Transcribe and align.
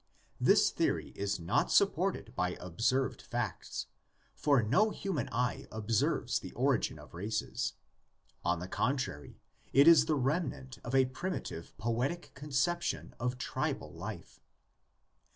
This 0.39 0.71
theory 0.71 1.09
is 1.15 1.39
not 1.39 1.71
supported 1.71 2.35
by 2.35 2.57
observed 2.59 3.21
facts, 3.21 3.85
for 4.33 4.63
no 4.63 4.89
human 4.89 5.29
eye 5.31 5.67
observes 5.71 6.39
the 6.39 6.51
origin 6.53 6.97
of 6.97 7.13
races; 7.13 7.73
on 8.43 8.57
the 8.57 8.67
contrary, 8.67 9.39
it 9.73 9.87
is 9.87 10.07
the 10.07 10.15
remnant 10.15 10.79
of 10.83 10.95
a 10.95 11.05
primitive 11.05 11.77
poetic 11.77 12.31
conception 12.33 13.13
of 13.19 13.37
tribal 13.37 13.93
life. 13.93 14.39